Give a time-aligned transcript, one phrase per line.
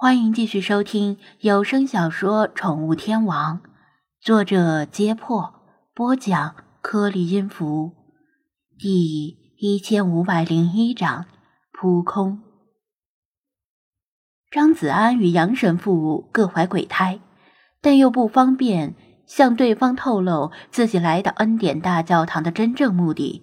[0.00, 3.58] 欢迎继续收听有声小说《宠物天王》，
[4.20, 5.52] 作者：揭破，
[5.92, 7.96] 播讲：颗粒音符，
[8.78, 11.26] 第一千五百零一章：
[11.72, 12.40] 扑空。
[14.52, 17.18] 张子安与杨神父各怀鬼胎，
[17.80, 18.94] 但又不方便
[19.26, 23.42] 向对方透露自己来到恩典大教堂的真正目的，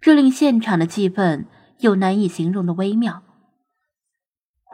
[0.00, 1.46] 这令现场的气氛
[1.80, 3.24] 有难以形容的微妙。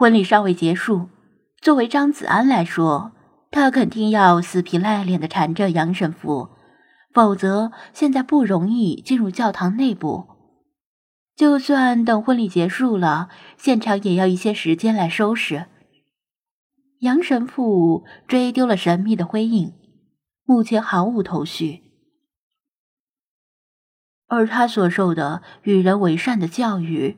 [0.03, 1.07] 婚礼尚未结束，
[1.61, 3.13] 作为张子安来说，
[3.49, 6.49] 他肯定要死皮赖脸的缠着杨神父，
[7.13, 10.27] 否则现在不容易进入教堂内部。
[11.37, 15.67] 就算等婚礼结束了，现场也要一些时间来收拾。
[16.99, 19.71] 杨神父追丢了神秘的灰影，
[20.43, 21.81] 目前毫无头绪，
[24.27, 27.17] 而他所受的与人为善的教育。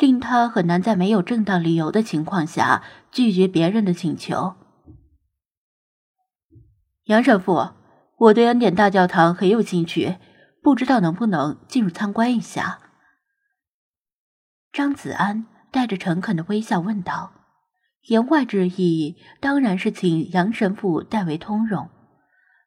[0.00, 2.82] 令他很难在没有正当理由的情况下
[3.12, 4.54] 拒绝别人的请求。
[7.04, 7.74] 杨神父，
[8.16, 10.16] 我对恩典大教堂很有兴趣，
[10.62, 12.78] 不知道能不能进入参观一下？
[14.72, 17.32] 张子安带着诚恳的微笑问道，
[18.08, 21.90] 言外之意当然是请杨神父代为通融，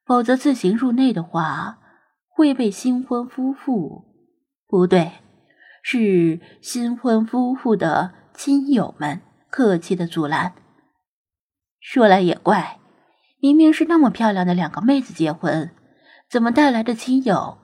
[0.06, 1.80] 否则自行入内的话
[2.28, 4.06] 会被新婚夫妇
[4.68, 5.23] 不对。
[5.86, 10.54] 是新婚夫妇的亲友们客气的阻拦。
[11.82, 12.80] 说来也怪，
[13.42, 15.76] 明明是那么漂亮的两个妹子结婚，
[16.30, 17.58] 怎么带来的亲友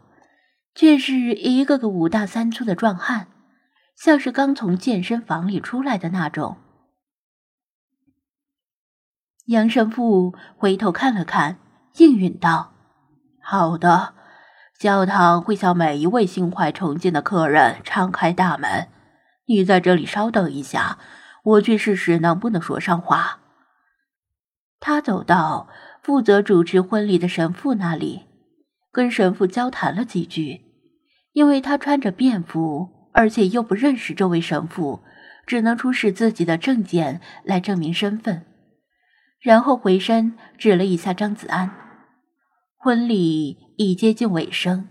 [0.76, 3.28] 却是一个个五大三粗的壮汉，
[3.96, 6.58] 像是刚从健身房里出来的那种。
[9.46, 11.58] 杨神父回头看了看，
[11.96, 12.74] 应允道
[13.42, 14.16] ：“好的。”
[14.80, 18.88] 教堂会向每一位心怀崇敬的客人敞开大门。
[19.48, 20.98] 你在这里稍等一下，
[21.44, 23.40] 我去试试能不能说上话。
[24.80, 25.68] 他走到
[26.02, 28.22] 负责主持婚礼的神父那里，
[28.90, 30.62] 跟神父交谈了几句。
[31.34, 35.04] 因为他穿着便服，而且又不认识这位神父，
[35.46, 38.46] 只能出示自己的证件来证明身份。
[39.42, 41.70] 然后回身指了一下张子安，
[42.80, 43.70] 婚礼。
[43.82, 44.90] 已接近尾声，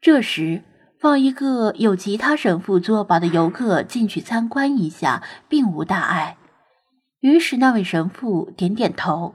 [0.00, 0.64] 这时
[0.98, 6.38] 放一个有其他神父作保的游客进去参观一下，并无大碍。
[7.20, 9.34] 于是那位神父点点头，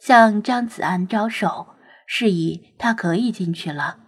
[0.00, 1.66] 向张子安招手，
[2.06, 3.98] 示意他可以进去了。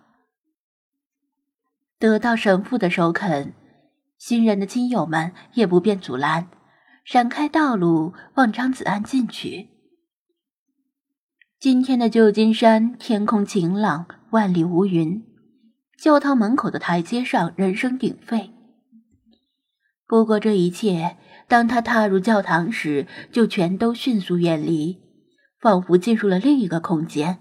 [1.98, 3.52] 得到神父的首肯，
[4.16, 6.46] 新人的亲友们也不便阻拦，
[7.04, 9.70] 闪开道路，望张子安进去。
[11.60, 15.24] 今天的旧金山天空晴朗，万里无云。
[15.98, 18.52] 教堂门口的台阶上人声鼎沸。
[20.06, 21.16] 不过这一切，
[21.48, 25.00] 当他踏入教堂时，就全都迅速远离，
[25.60, 27.38] 仿佛进入了另一个空间。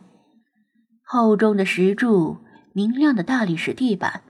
[1.03, 2.37] 厚重的石柱，
[2.73, 4.23] 明亮的大理石地板，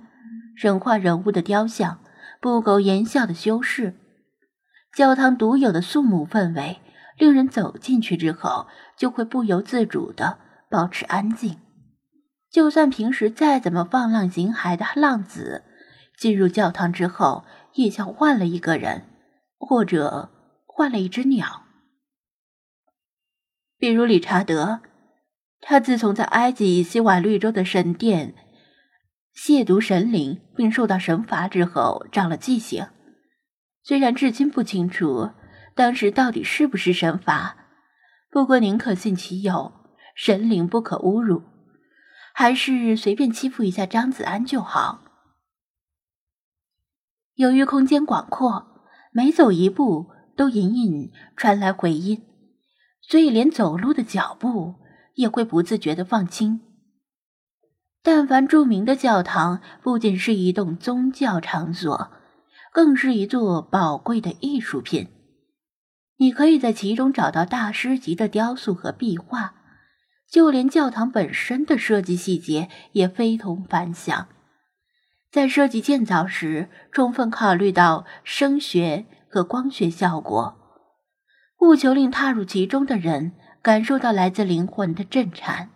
[0.57, 2.01] 神话人物的雕像，
[2.41, 3.95] 不苟言笑的修饰，
[4.93, 6.79] 教堂独有的肃穆氛围。
[7.17, 10.37] 令人走进去之后，就会不由自主的
[10.69, 11.57] 保持安静。
[12.51, 15.63] 就算平时再怎么放浪形骸的浪子，
[16.17, 19.07] 进入教堂之后，也像换了一个人，
[19.57, 20.29] 或者
[20.65, 21.63] 换了一只鸟。
[23.79, 24.81] 比如理查德，
[25.59, 28.35] 他自从在埃及西瓦绿洲的神殿
[29.35, 32.87] 亵渎神灵并受到神罚之后，长了记性。
[33.83, 35.31] 虽然至今不清楚。
[35.77, 37.55] 当时到底是不是神罚？
[38.31, 39.71] 不过宁可信其有，
[40.15, 41.43] 神灵不可侮辱，
[42.33, 45.03] 还是随便欺负一下张子安就好。
[47.35, 52.23] 由于空间广阔，每走一步都隐隐传来回音，
[52.99, 54.77] 所以连走路的脚步
[55.13, 56.59] 也会不自觉的放轻。
[58.01, 62.11] 但凡著名的教堂，不仅是一栋宗教场所，
[62.73, 65.09] 更是一座宝贵的艺术品。
[66.17, 69.53] 你可以在其中找到大师级的雕塑和壁画，
[70.27, 74.27] 就连教堂本身的设计细节也非同凡响。
[75.29, 80.57] 在设计建造时，充分考虑到声学和光学效果，
[81.59, 85.69] 务求令踏入其中的人感受到来自灵魂的震颤。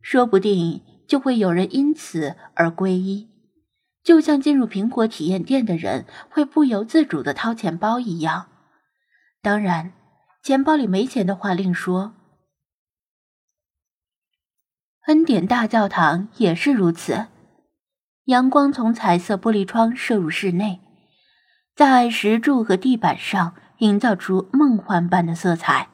[0.00, 3.28] 说不定就会有人因此而皈依，
[4.04, 8.46] 就像进入苹果体验店的人会不由自主的掏钱包一样。
[9.44, 9.92] 当然，
[10.42, 12.14] 钱包里没钱的话另说。
[15.06, 17.26] 恩典大教堂也是如此，
[18.24, 20.80] 阳光从彩色玻璃窗射入室内，
[21.76, 25.90] 在石柱和地板上营造出梦幻般的色彩。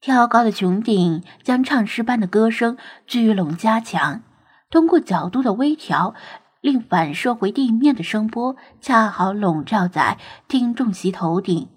[0.00, 2.78] 挑高的穹顶将唱诗般的歌声
[3.08, 4.22] 聚拢加强，
[4.70, 6.14] 通过角度的微调，
[6.60, 10.16] 令反射回地面的声波恰好笼罩在
[10.46, 11.68] 听众席头顶，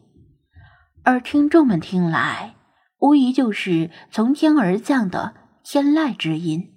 [1.06, 2.56] 而听众们听来，
[2.98, 6.74] 无疑就是从天而降的天籁之音。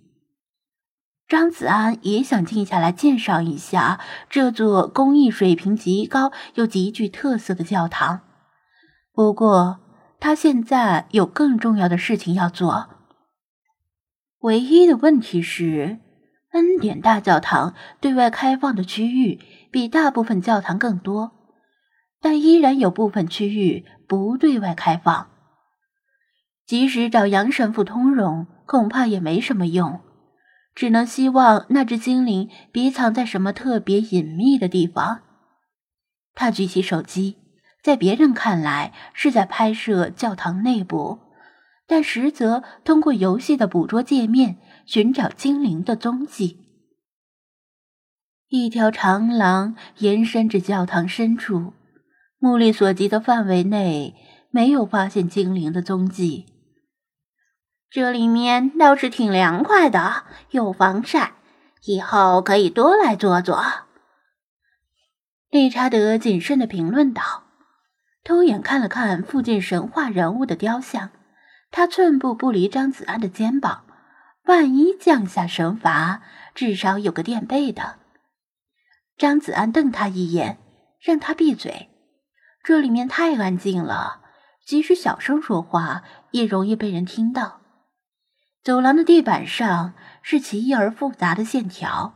[1.27, 3.99] 张子安也想静下来鉴赏一下
[4.29, 8.21] 这座工艺水平极高又极具特色的教堂，
[9.13, 9.81] 不过。
[10.21, 12.89] 他现在有更重要的事情要做。
[14.41, 16.01] 唯一的问题是，
[16.51, 19.39] 恩典大教堂对外开放的区域
[19.71, 21.31] 比大部分教堂更多，
[22.21, 25.28] 但依然有部分区域不对外开放。
[26.66, 30.00] 即使找杨神父通融，恐怕也没什么用，
[30.75, 35.20] 只能希望那只精灵别藏在什么特别隐秘的地方。
[36.34, 37.37] 他举起手机。
[37.81, 41.20] 在别人看来是在拍摄教堂内部，
[41.87, 46.58] 但实则通过游戏的捕捉界面寻找精灵的踪迹。
[48.49, 51.72] 一条长廊延伸至教堂深处，
[52.38, 54.14] 目力所及的范围内
[54.50, 56.46] 没有发现精灵的踪迹。
[57.90, 61.32] 这里面倒是挺凉快的，有防晒，
[61.85, 63.62] 以后可以多来坐坐。
[65.50, 67.44] 理查德谨慎的评论道。
[68.25, 71.11] 偷眼看了看附近神话人物的雕像，
[71.70, 73.87] 他寸步不离张子安的肩膀。
[74.44, 76.23] 万一降下神罚，
[76.55, 77.96] 至少有个垫背的。
[79.17, 80.58] 张子安瞪他一眼，
[81.00, 81.88] 让他闭嘴。
[82.69, 84.20] 这里面太安静了，
[84.62, 87.62] 即使小声说话也容易被人听到。
[88.62, 92.12] 走廊的地板上是奇异而复杂的线条，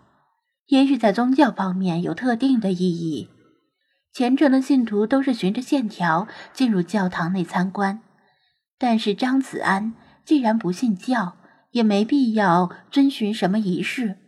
[0.66, 3.30] 也许在宗教方面有特定的意义。
[4.12, 8.02] 虔诚的信徒都是循着线条进入教堂内参观，
[8.78, 9.94] 但是张子安
[10.26, 11.38] 既然不信教，
[11.70, 14.18] 也没必要遵循什么仪式。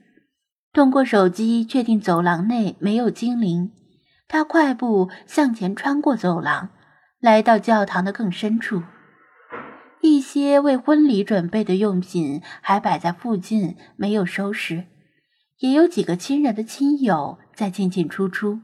[0.72, 3.72] 通过手机确定走廊内没有精灵，
[4.34, 6.70] 他快步向前穿过走廊，
[7.20, 8.82] 来到教堂的更深处。
[10.00, 14.86] 一些为婚礼准备的用品还摆在附近，没有收拾，
[15.60, 18.58] 也有几个亲人的亲友在进进出出。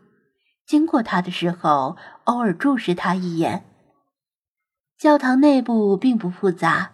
[0.67, 3.63] 经过他的时候，偶尔注视他一眼。
[4.99, 6.91] 教堂内部并不复杂，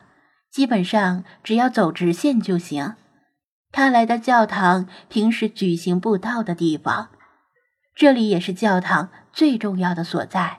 [0.53, 2.97] 基本上只要走直线就行。
[3.73, 7.09] 他来到教堂平时举行布道的地方，
[7.97, 10.59] 这里也是教堂最重要的所在。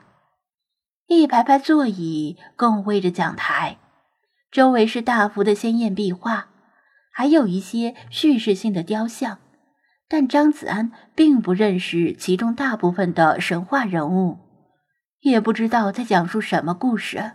[1.06, 3.78] 一排排座椅共围着讲台，
[4.52, 6.50] 周围是大幅的鲜艳壁画，
[7.12, 9.40] 还有一些叙事性的雕像。
[10.10, 14.40] 但张子安并不认识其中大部分的神话人物，
[15.20, 17.34] 也不知道在讲述什么故事。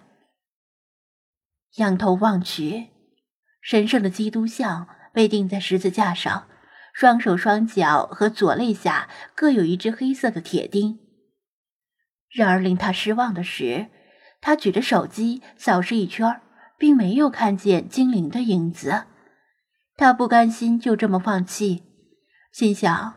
[1.77, 2.89] 仰头望去，
[3.61, 6.49] 神圣的基督像被钉在十字架上，
[6.93, 10.99] 双手双脚和左肋下各有一只黑色的铁钉。
[12.31, 13.89] 然而令他失望的是，
[14.41, 16.41] 他举着手机扫视一圈，
[16.79, 19.05] 并没有看见精灵的影子。
[19.97, 21.83] 他不甘心就这么放弃。
[22.51, 23.15] 心想，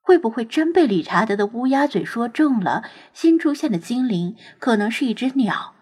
[0.00, 2.84] 会不会真被理查德的乌鸦嘴说中了？
[3.12, 5.74] 新出现的精灵可能是一只鸟。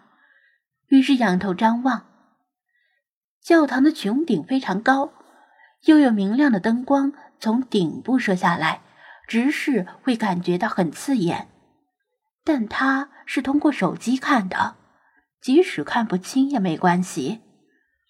[0.87, 2.07] 于是仰头张望，
[3.41, 5.13] 教堂的穹顶非常高，
[5.85, 8.81] 又有明亮的灯光从顶部射下来，
[9.27, 11.47] 直视会感觉到很刺眼。
[12.43, 14.75] 但他是通过手机看的，
[15.41, 17.41] 即使看不清也没关系，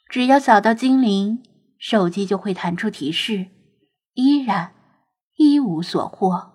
[0.10, 1.44] 只要扫到精灵，
[1.78, 3.48] 手机就会弹出提示，
[4.14, 4.72] 依然。
[5.42, 6.52] 一无所获，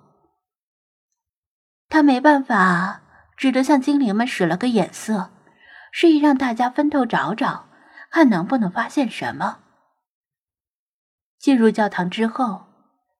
[1.89, 3.01] 他没办法，
[3.35, 5.31] 只得向精灵们使了个眼色，
[5.91, 7.71] 示意让大家分头找找，
[8.11, 9.61] 看能不能发现什么。
[11.45, 12.63] 进入教堂之后，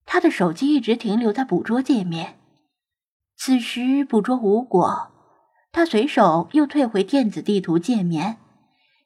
[0.07, 2.39] 他的手机一直停留在捕捉界面，
[3.37, 5.11] 此时捕捉无果，
[5.71, 8.39] 他随手又退回电子地图界面，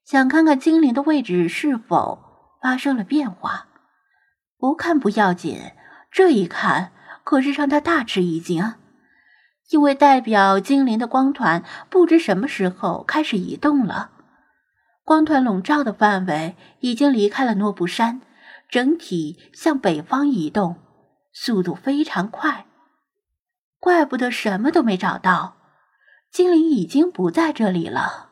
[0.05, 2.21] 想看看精灵的位置是否
[2.63, 3.67] 发生了变化。
[4.57, 5.59] 不看不要紧。
[6.13, 6.93] 这一看，
[7.25, 8.75] 可是让他大吃一惊，
[9.71, 14.13] 因为代表精灵的光团不知什么时候开始移动了。
[15.03, 18.21] 光团笼罩的范围已经离开了诺布山，
[18.69, 20.77] 整体向北方移动，
[21.33, 22.67] 速度非常快。
[23.81, 25.57] 怪不得什么都没找到，
[26.31, 28.28] 精灵已经不在这里了。